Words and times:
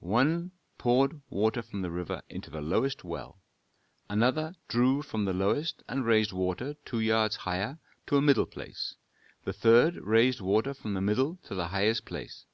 One 0.00 0.50
poured 0.76 1.20
water 1.30 1.62
from 1.62 1.82
the 1.82 1.90
river 1.92 2.22
into 2.28 2.50
the 2.50 2.60
lowest 2.60 3.04
well; 3.04 3.40
another 4.10 4.56
drew 4.66 5.02
from 5.02 5.24
the 5.24 5.32
lowest 5.32 5.84
and 5.88 6.04
raised 6.04 6.32
water 6.32 6.74
two 6.84 6.98
yards 6.98 7.36
higher 7.36 7.78
to 8.08 8.16
a 8.16 8.20
middle 8.20 8.46
place; 8.46 8.96
the 9.44 9.52
third 9.52 9.94
raised 9.98 10.40
water 10.40 10.74
from 10.74 10.94
the 10.94 11.00
middle 11.00 11.36
to 11.44 11.54
the 11.54 11.68
highest 11.68 12.06
place. 12.06 12.44